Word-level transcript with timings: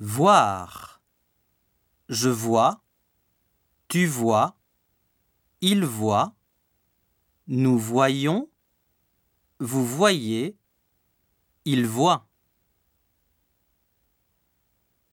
Voir. 0.00 1.00
Je 2.08 2.28
vois. 2.28 2.82
Tu 3.86 4.06
vois. 4.06 4.56
Il 5.60 5.84
voit. 5.84 6.34
Nous 7.46 7.78
voyons. 7.78 8.50
Vous 9.60 9.86
voyez. 9.86 10.58
Il 11.64 11.86
voit. 11.86 12.28